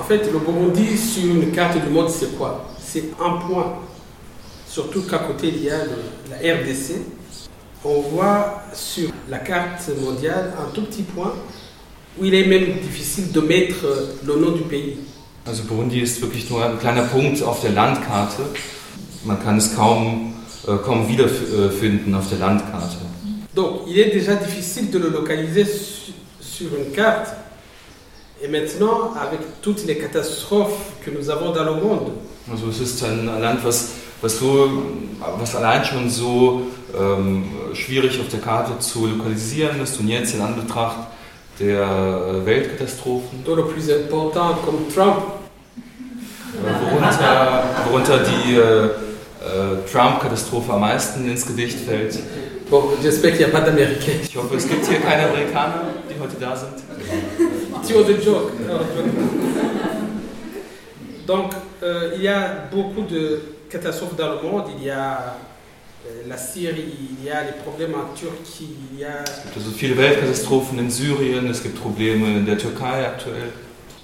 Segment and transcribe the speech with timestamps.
[0.00, 2.66] En fait, le Burundi sur une carte du monde, c'est quoi?
[2.80, 3.74] C'est un point.
[4.66, 7.02] Surtout qu'à côté, il y a le- la RDC.
[7.84, 11.32] On voit sur la carte mondiale un tout petit point
[12.18, 14.96] où il est même difficile de mettre euh, le nom du pays.
[15.46, 18.42] Also Burundi ist wirklich nur ein kleiner Punkt auf der Landkarte.
[19.24, 20.34] Man kann es kaum,
[20.66, 22.96] äh, kaum wiederfinden auf der Landkarte.
[23.54, 27.28] Donc, il est déjà difficile de le localiser su- sur une carte.
[28.40, 32.12] Et maintenant, avec toutes les catastrophes que nous avons dans le monde,
[32.50, 33.90] Also es ist ein Land, was,
[34.22, 34.70] was, so,
[35.38, 36.62] was allein schon so
[36.98, 41.08] ähm, schwierig auf der Karte zu lokalisieren ist und jetzt in Anbetracht
[41.60, 45.22] der äh, Weltkatastrophen, dont le plus important comme Trump,
[46.54, 48.90] äh, worunter, worunter die äh, äh,
[49.92, 52.18] Trump-Katastrophe am meisten ins Gewicht fällt.
[52.70, 54.26] bon, j'espère qu'il n'y a pas d'Américains.
[54.26, 56.74] Ich hoffe, es gibt hier keine Amerikaner, die heute da sind.
[57.92, 58.52] Joke.
[61.26, 61.52] Donc,
[61.82, 63.40] euh, il y a beaucoup de
[63.70, 64.64] catastrophes dans le monde.
[64.78, 65.36] Il y a
[66.06, 66.84] euh, la Syrie,
[67.20, 69.22] il y a les problèmes en Turquie, il y a...
[69.24, 73.50] Es gibt also viele Weltkatastrophen in Syrien, es gibt Probleme in der Türkei aktuell.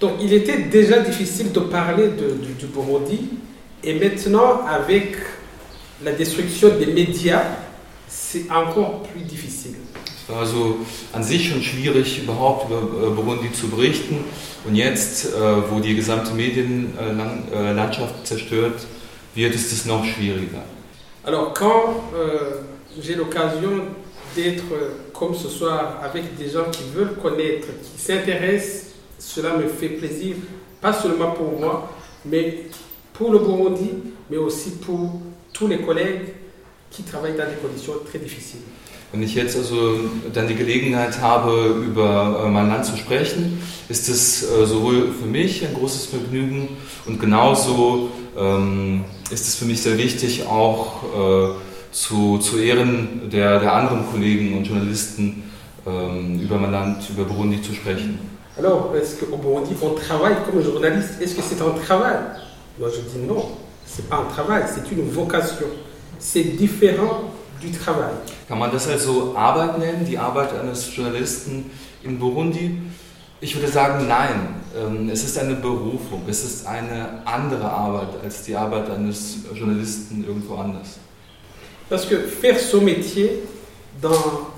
[0.01, 3.31] Donc, il était déjà difficile de parler de- du, du Burundi.
[3.83, 5.17] Et maintenant, avec
[6.03, 7.45] la destruction des médias,
[8.09, 9.77] c'est encore plus difficile.
[10.27, 10.79] Es war also
[11.13, 14.25] an sich schon schwierig, überhaupt über äh, Burundi zu berichten.
[14.67, 15.31] Und jetzt, äh,
[15.71, 18.87] wo die gesamte Medienlandschaft zerstört
[19.35, 20.63] wird, ist es noch schwieriger.
[21.25, 22.63] Alors, quand euh,
[23.01, 23.83] j'ai l'occasion
[24.35, 29.69] d'être euh, comme ce soir avec des gens qui veulent connaître, qui s'intéressent, cela me
[29.69, 30.37] fait plaisir,
[30.81, 31.91] pas seulement pour moi,
[32.25, 32.67] mais
[33.13, 33.91] pour le Burundi,
[34.31, 35.21] mais aussi pour
[35.53, 36.33] tous les collègues
[36.91, 38.61] qui travaillent dans des conditions très difficiles.
[39.15, 39.97] Wenn ich jetzt also
[40.33, 45.29] dann die Gelegenheit habe, über äh, mein Land zu sprechen, ist es äh, sowohl für
[45.29, 46.71] mich ein großes Vergnügen
[47.07, 51.49] und genauso ähm, ist es für mich sehr wichtig, auch äh,
[51.93, 55.45] zu, zu Ehren der, der anderen Kollegen und Journalisten
[55.87, 58.19] ähm, über mein Land, über Burundi zu sprechen.
[58.59, 62.19] Alors, est-ce qu'au Burundi, on travaille comme journaliste Est-ce que c'est un travail
[62.81, 63.47] Moi, je dis non,
[63.87, 65.67] c'est pas un travail, c'est une vocation.
[66.19, 68.15] C'est différent du travail.
[68.49, 71.71] Kann man das also Arbeit nennen, die Arbeit eines Journalisten
[72.03, 72.79] in Burundi?
[73.41, 74.55] Ich würde sagen, nein.
[74.77, 76.23] Ähm, Es ist eine Berufung.
[76.29, 80.99] Es ist eine andere Arbeit als die Arbeit eines Journalisten irgendwo anders.
[81.89, 83.43] Parce que faire ce métier
[84.01, 84.49] dans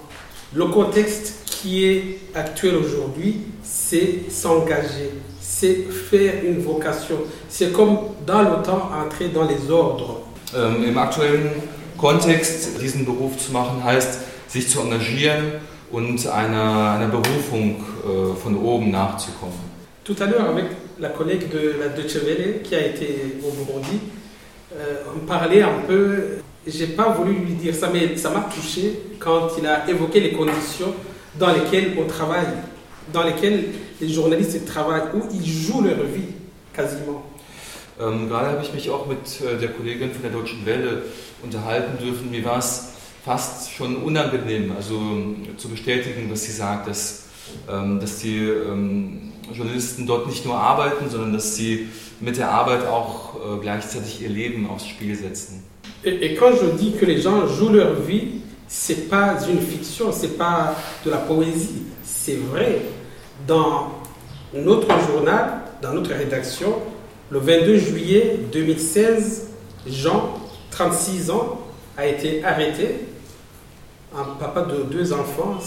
[0.53, 5.75] le contexte qui est actuel aujourd'hui, c'est s'engager, c'est
[6.11, 7.17] faire une vocation.
[7.49, 10.23] C'est comme dans le temps entrer dans les ordres.
[10.55, 11.51] Ähm, Im aktuellen
[11.99, 15.53] Kontext diesen Beruf zu machen, heißt, sich zu engagieren
[15.91, 18.95] und einer, einer Berufung äh, von oben.
[20.05, 20.67] Tout à l'heure, avec
[21.01, 22.21] la collègue de la Deutsche
[22.63, 24.01] qui a été au Burundi,
[24.73, 26.39] euh, on parlait un peu.
[26.67, 30.33] J'ai pas voulu lui dire ça, mais ça m'a touché quand il a évoqué les
[30.33, 30.93] conditions
[31.39, 32.47] dans lesquelles on travaille,
[33.13, 33.67] dans lesquelles
[34.01, 36.35] les journalistes travaillent, où ils jouent leur vie
[36.73, 37.25] quasiment.
[38.01, 41.03] Ähm, gerade habe ich mich auch mit äh, der Kollegin von der Deutschen Welle
[41.43, 42.31] unterhalten dürfen.
[42.31, 42.93] Mir war es
[43.25, 47.25] fast schon unangenehm, also ähm, zu bestätigen, was sie sagt, dass,
[47.71, 51.89] ähm, dass die ähm, Journalisten dort nicht nur arbeiten, sondern dass sie
[52.21, 55.65] mit der Arbeit auch äh, gleichzeitig ihr Leben aufs Spiel setzen.
[56.05, 60.13] Et, et quand je dis que les gens jouent leur vie, c'est pas une fiction,
[60.13, 62.83] c'est pas de la poésie, c'est vrai.
[63.47, 63.93] Dans
[64.53, 66.75] notre journal, dans notre rédaction,
[67.31, 69.49] le 22 juillet 2016,
[69.87, 70.35] Jean,
[70.71, 71.61] 36 ans,
[71.97, 72.89] a été arrêté.
[74.17, 75.59] Un papa de deux enfants,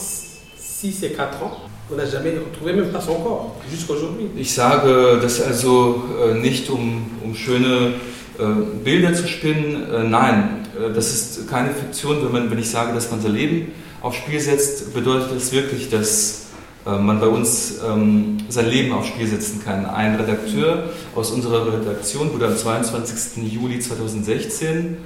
[0.57, 1.57] 6 et 4 ans.
[1.91, 4.27] On n'a jamais retrouvé même pas son corps, jusqu'aujourd'hui.
[4.37, 4.83] Ich sage
[5.21, 7.93] das also äh, nicht, um, um schöne
[8.39, 8.43] äh,
[8.83, 9.91] Bilder zu spinnen.
[9.91, 12.23] Äh, nein, äh, das ist keine Fiktion.
[12.23, 13.71] Wenn, man, wenn ich sage, dass man sein Leben
[14.01, 16.48] aufs Spiel setzt, bedeutet das wirklich, dass äh,
[16.97, 19.85] man bei uns ähm, sein Leben aufs Spiel setzen kann.
[19.85, 23.43] Ein Redakteur aus unserer Redaktion wurde am 22.
[23.51, 24.97] Juli 2016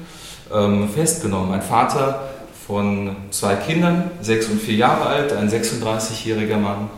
[0.53, 1.51] ähm, festgenommen.
[1.53, 2.29] Ein Vater
[2.67, 6.89] von zwei Kindern, sechs und vier Jahre alt, ein 36-jähriger Mann.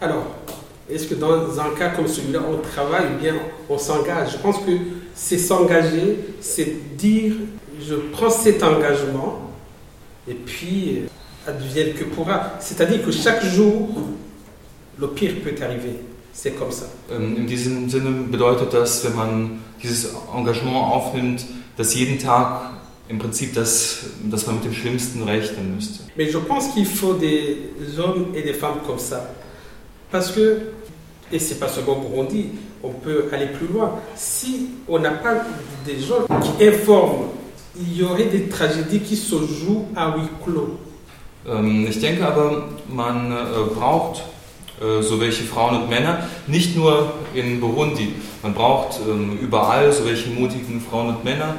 [0.00, 0.26] Alors,
[0.88, 3.34] est-ce que dans un cas comme celui-là, on travaille ou bien
[3.68, 4.72] on s'engage Je pense que
[5.14, 7.34] c'est s'engager, c'est dire
[7.80, 9.50] je prends cet engagement
[10.28, 11.08] et puis euh,
[11.50, 12.52] advienne que pourra.
[12.60, 13.88] C'est-à-dire que chaque jour,
[14.98, 15.96] le pire peut arriver.
[16.32, 16.86] C'est comme ça.
[17.10, 19.50] Ähm, In diesem Sinne bedeutet das, wenn man
[19.82, 21.44] dieses Engagement aufnimmt,
[21.76, 22.70] dass jeden Tag
[23.08, 26.04] im Prinzip das, dass man mit dem Schlimmsten rechnen müsste.
[26.16, 27.58] Mais je pense qu'il faut des
[27.98, 29.28] hommes et des femmes comme ça.
[30.10, 30.58] Parce que
[31.32, 32.46] Et c'est pas seulement Burundi,
[32.82, 33.92] on peut aller plus loin.
[34.16, 35.44] Si on n'a pas
[35.86, 37.28] des gens qui informent,
[37.78, 40.76] il y aurait des tragédies qui se jouent à huis clos.
[41.48, 44.22] Ähm, ich denke aber, man äh, braucht
[44.80, 48.14] äh, so welche Frauen und Männer, nicht nur in Burundi.
[48.42, 51.56] Man braucht ähm, überall so welche mutigen Frauen und Männer,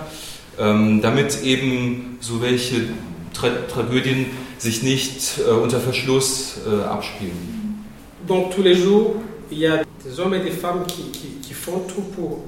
[0.60, 2.90] ähm, damit eben so welche
[3.34, 4.26] Tra Tragödien
[4.58, 7.86] sich nicht äh, unter Verschluss abspielen.
[8.28, 9.16] Donc tous les jours,
[9.50, 12.44] il y a des hommes et des femmes qui, qui, qui font tout pour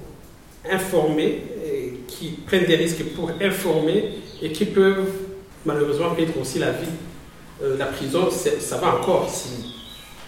[0.70, 1.42] informer,
[2.08, 5.08] qui prennent des risques pour informer et qui peuvent
[5.66, 6.90] malheureusement perdre aussi la vie.
[7.62, 9.30] Euh, la prison, ça va encore.
[9.30, 9.50] Si,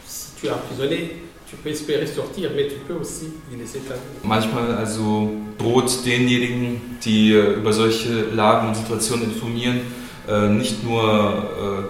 [0.05, 3.95] si tu es emprisonné, tu peux espérer sortir, mais tu peux aussi y laisser ta.
[4.23, 9.81] Manchmal also droht denjenigen, die äh, über solche Lagen und Situationen informieren,
[10.27, 11.03] äh, nicht nur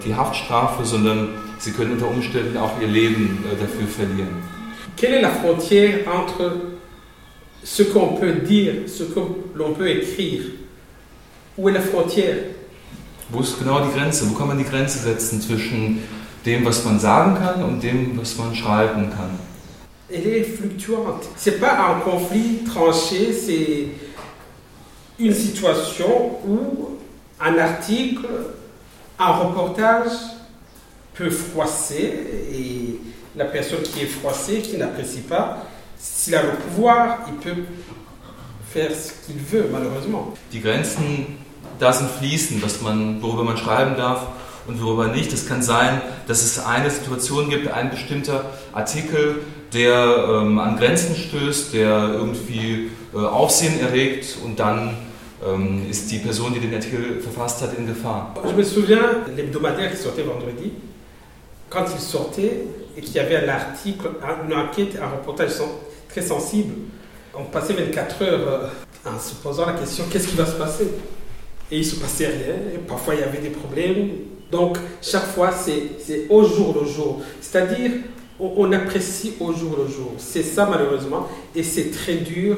[0.00, 1.28] äh, die Haftstrafe, sondern
[1.58, 4.42] sie können unter Umständen auch ihr Leben dafür verlieren.
[4.96, 6.52] Quelle est la frontière entre
[7.62, 9.20] ce qu'on peut dire, ce que
[9.54, 10.42] l'on peut écrire?
[11.58, 12.36] Où est la frontière?
[13.30, 14.30] Wo ist genau die Grenze?
[14.30, 16.00] Wo kann man die Grenze setzen zwischen
[16.44, 19.38] dem, was man sagen kann und dem, was man schreiben kann?
[20.08, 21.26] Elle est fluctuante.
[21.36, 23.88] C'est pas un conflit tranché, c'est
[25.18, 26.98] une situation où
[27.40, 28.28] un article,
[29.18, 30.12] un reportage
[31.14, 32.12] peut froisser
[32.52, 33.00] et
[33.34, 35.64] la personne qui est froissée, qui n'apprécie pas,
[35.98, 37.62] s'il a le pouvoir, il peut
[38.70, 40.34] faire ce qu'il veut, malheureusement.
[40.52, 41.38] Die Grenzen,
[41.78, 44.26] da sind fließend, was man, worüber man schreiben darf
[44.66, 45.32] und worüber nicht.
[45.32, 49.40] Es kann sein, dass es eine Situation gibt, ein bestimmter Artikel,
[49.72, 54.96] der ähm, an Grenzen stößt, der irgendwie äh, Aufsehen erregt und dann
[55.44, 58.34] ähm, ist die Person, die den Artikel verfasst hat, in Gefahr.
[58.46, 60.72] Je me souviens, l'hebdomadaire qui sortait vendredi,
[61.68, 62.62] quand il sortait
[62.96, 64.08] et qu'il y avait un article,
[64.46, 65.50] une enquête, un reportage
[66.08, 66.74] très sensible,
[67.34, 70.88] on passait 24 heures euh, en se posant la question qu'est-ce qui va se passer
[71.70, 74.10] Et il se passait rien, et parfois il y avait des problèmes.
[74.52, 77.22] Donc chaque fois c'est au jour le jour.
[77.40, 77.90] C'est-à-dire
[78.38, 80.12] on, on apprécie au jour le jour.
[80.18, 82.56] C'est ça malheureusement, et c'est très dur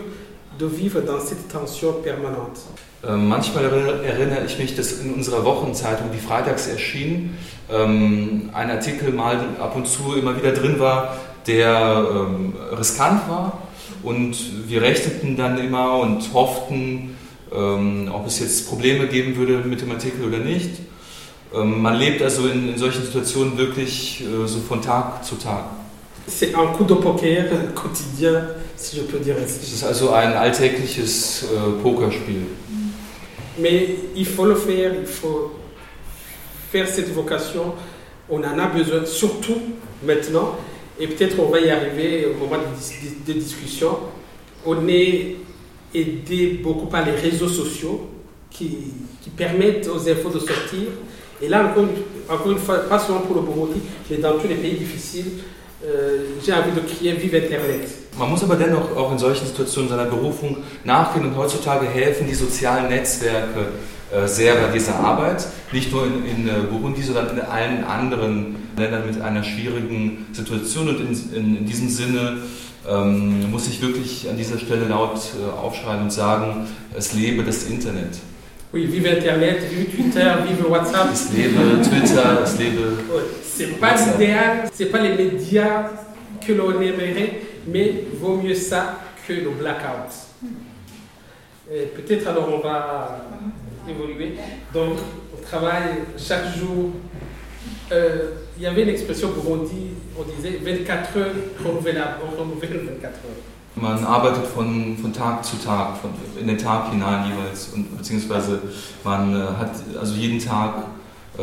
[0.58, 2.58] de vivre dans cette tension permanente.
[3.08, 7.30] Ähm, manchmal erinner- erinnere ich mich, dass in unserer Wochenzeitung, die freitags erschien,
[7.72, 11.16] ähm, ein Artikel mal ab und zu immer wieder drin war,
[11.46, 13.62] der ähm, riskant war.
[14.02, 14.36] Und
[14.68, 17.16] wir rechneten dann immer und hofften,
[17.54, 20.70] ähm, ob es jetzt Probleme geben würde mit dem Artikel oder nicht.
[21.54, 25.64] Ähm, man lebt also in, in solchen Situationen wirklich äh, so von Tag zu Tag.
[26.26, 29.74] C'est un coup de poker quotidien, si je peux dire Es ainsi.
[29.74, 32.42] ist also ein alltägliches äh, Pokerspiel.
[33.58, 35.52] Mais il faut le faire, il faut
[36.70, 37.72] faire cette vocation.
[38.28, 39.58] On en a besoin, surtout
[40.04, 40.56] maintenant.
[41.00, 43.96] Et peut-être on va y arriver au moment de, dis- de discussion.
[44.66, 45.36] On est
[45.94, 48.08] aidé beaucoup par les réseaux sociaux
[48.50, 48.78] qui,
[49.22, 50.88] qui permettent aux infos de sortir.
[51.40, 53.80] Et là, encore une, encore une fois, pas seulement pour le Burundi,
[54.10, 55.32] mais dans tous les pays difficiles,
[55.84, 57.88] euh, j'ai envie de crier Vive Internet.
[58.18, 62.34] Man muss aber dennoch auch in solchen Situationen seiner Berufung nachgehen und heutzutage helfen die
[62.34, 63.68] sozialen Netzwerke
[64.10, 65.46] äh, sehr bei dieser Arbeit.
[65.70, 70.88] Nicht nur in, in äh, Burundi, sondern in allen anderen Ländern mit einer schwierigen Situation.
[70.88, 72.38] Und in, in, in diesem Sinne
[72.88, 76.66] ähm, muss ich wirklich an dieser Stelle laut äh, aufschreien und sagen,
[76.96, 78.18] es lebe das Internet.
[78.72, 81.12] Oui, vive Internet, vive Twitter, vive WhatsApp.
[81.12, 82.98] Es lebe Twitter, es lebe
[83.42, 85.90] C'est pas l'idéal, c'est pas les médias
[86.46, 90.12] que l'on aimerait, mais vaut mieux ça que le blackout.
[91.96, 93.26] Peut-être alors on va
[93.88, 94.34] évoluer.
[94.72, 94.98] Donc
[95.36, 96.92] on travaille chaque jour.
[97.90, 101.26] Euh, il y avait une expression pour on dit, on disait 24 heures
[101.64, 103.42] renouvelables, on renouvelle 24 heures.
[103.76, 106.10] Man arbeitet von, von Tag zu Tag, von,
[106.40, 108.60] in den Tag hinein jeweils, und, beziehungsweise
[109.04, 110.74] man äh, hat also jeden Tag
[111.38, 111.42] äh,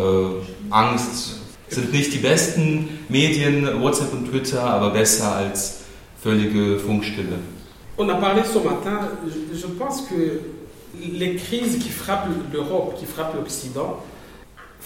[0.70, 1.40] Angst.
[1.70, 5.82] Sind nicht die besten Medien, WhatsApp und Twitter, aber besser als
[6.22, 7.40] völlige Funkstille.
[7.98, 10.42] On a parlé ce matin, je, je pense que
[11.00, 14.00] les crises qui frappent l'Europe, qui frappent l'Occident,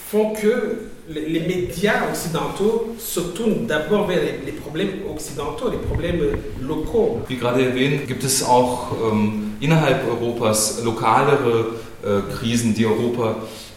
[0.08, 6.22] font que les, médias occidentaux se tournent d'abord vers les problèmes occidentaux, les problèmes
[6.60, 7.20] locaux.
[7.28, 13.36] Wie gerade erwähnt, gibt es auch ähm, innerhalb Europas lokalere äh, Krisen, die Europa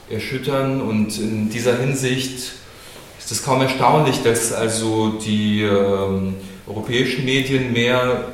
[0.09, 0.81] erschüttern.
[0.81, 2.53] Und in dieser Hinsicht
[3.19, 6.35] ist es kaum erstaunlich, dass also die ähm,
[6.67, 8.25] europäischen Medien mehr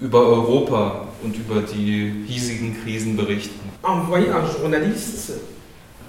[0.00, 3.60] über Europa und über die hiesigen Krisen berichten.
[3.82, 5.34] Envoyer un journaliste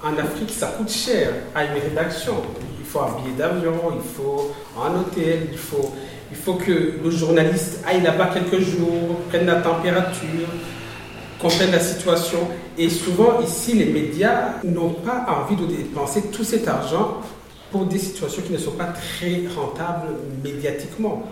[0.03, 2.35] en Afrique, ça coûte cher à une rédaction.
[2.79, 5.93] Il faut un billet d'avion, il faut un hôtel, il faut...
[6.29, 10.47] Il faut que le journaliste aille là-bas quelques jours, prenne la température,
[11.39, 12.39] comprenne la situation.
[12.77, 17.21] Et souvent, ici, les médias n'ont pas envie de dépenser tout cet argent
[17.71, 21.23] pour des situations qui ne sont pas très rentables médiatiquement.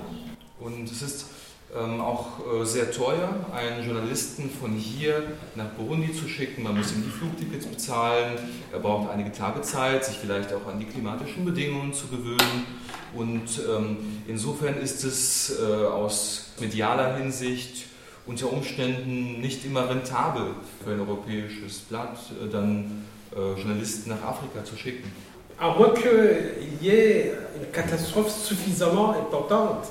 [1.78, 5.24] Ähm, auch äh, sehr teuer, einen Journalisten von hier
[5.56, 6.64] nach Burundi zu schicken.
[6.64, 8.38] Man muss ihm die Flugtickets bezahlen.
[8.72, 12.66] Er braucht einige Tage Zeit, sich vielleicht auch an die klimatischen Bedingungen zu gewöhnen.
[13.14, 17.88] Und ähm, insofern ist es äh, aus medialer Hinsicht
[18.26, 20.48] unter Umständen nicht immer rentabel
[20.84, 25.12] für ein europäisches Blatt, äh, dann äh, Journalisten nach Afrika zu schicken.
[25.58, 29.88] À moins qu'il y ait une catastrophe suffisamment importante,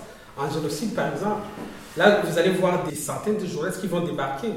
[0.53, 1.43] génocide par exemple.
[1.97, 4.49] Là, vous allez voir des centaines de journalistes qui vont débarquer.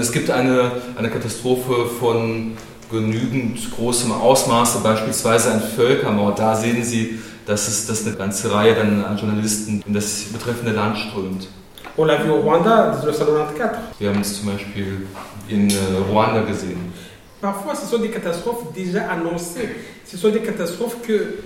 [0.00, 2.52] Es gibt eine, eine Katastrophe von
[2.90, 6.38] genügend großem Ausmaße, beispielsweise ein Völkermord.
[6.38, 10.72] Da sehen Sie, dass, es, dass eine ganze Reihe dann an Journalisten in das betreffende
[10.72, 11.48] Land strömt.
[11.96, 13.78] On l'a vu au Rwanda en 1994.
[13.98, 15.06] Wir haben es zum Beispiel
[15.48, 15.74] in äh,
[16.10, 16.92] Ruanda gesehen.
[17.40, 19.68] Parfois, ce sont des catastrophes déjà annoncées.
[20.04, 21.38] Ce sont des catastrophes que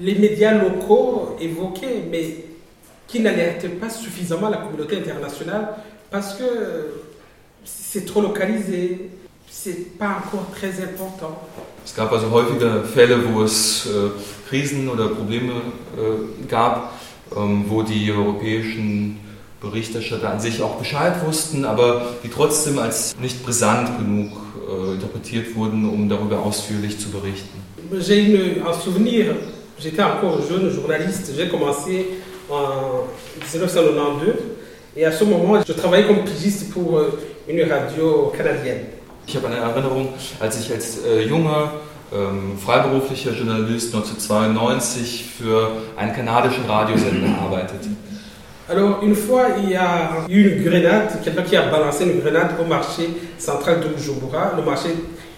[0.00, 2.44] les médias locaux évoquaient, mais
[3.08, 5.68] qui n'alertaient pas suffisamment la communauté internationale
[6.10, 6.44] parce que
[7.64, 9.10] c'est trop localisé,
[9.50, 11.36] c'est pas encore très important.
[11.84, 14.10] Es gab also häufige Fälle, wo es äh,
[14.48, 16.92] Krisen oder Probleme äh, gab,
[17.34, 19.18] ähm, wo die europäischen
[19.60, 24.32] Berichterstatter an sich auch Bescheid wussten, aber die trotzdem als nicht brisant genug
[24.68, 27.58] äh, interpretiert wurden, um darüber ausführlich zu berichten.
[28.00, 29.34] J'ai un souvenir,
[29.78, 32.04] j'étais encore jeune journaliste, j'ai commencé
[32.50, 32.97] en
[33.42, 34.34] 1992
[34.96, 37.18] et à ce moment, je travaillais comme pigiste pour euh,
[37.48, 38.86] une radio canadienne.
[39.26, 40.08] Ich habe eine Erinnerung,
[40.40, 41.72] als ich als äh, junger
[42.12, 47.90] ähm, freiberuflicher Journalist 1992 für einen kanadischen Radiosender arbeitete.
[48.68, 52.50] Alors, une fois, il y a eu une grenade, quelqu'un qui a balancé une grenade
[52.60, 54.52] au marché central de Bujumbura.
[54.56, 54.88] Le marché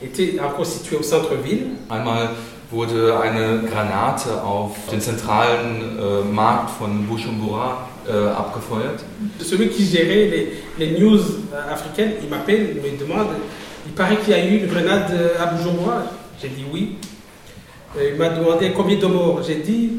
[0.03, 1.77] était encore situé au centre-ville.
[1.91, 2.31] Einmal
[2.71, 9.05] wurde eine Granate auf den zentralen äh, Markt von Bujumbura äh, abgefeuert.
[9.41, 11.21] Celui qui gérait les, les news
[11.53, 13.29] euh, africaines, il m'appelle, il me demande,
[13.87, 16.05] il paraît qu'il y a eu une grenade euh, à Bujumbura.
[16.41, 16.97] J'ai dit oui.
[17.97, 19.43] Euh, Il m'a demandé combien de morts.
[19.47, 19.91] J'ai dit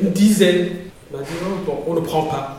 [0.00, 0.68] une dizaine.
[1.10, 2.58] Il m'a dit non, bon, on ne prend pas.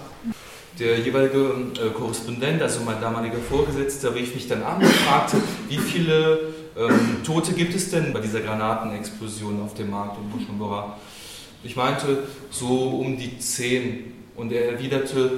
[0.80, 5.38] Der jeweilige äh, Korrespondent, also mein damaliger Vorgesetzter, rief mich dann an und fragte,
[5.70, 6.40] wie viele
[6.76, 10.98] ähm, Tote gibt es denn bei dieser Granatenexplosion auf dem Markt in Bujumbura?
[11.64, 14.14] Ich meinte, so um die zehn.
[14.36, 15.32] Und er erwiderte,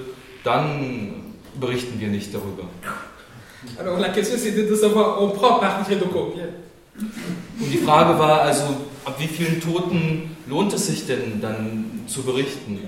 [0.43, 2.63] dann berichten wir nicht darüber.
[3.79, 6.49] Alors la question c'était de savoir, on prend à partir de combien
[7.59, 8.63] Und die Frage war also,
[9.03, 12.87] ab wie vielen Toten lohnt es sich denn dann zu berichten?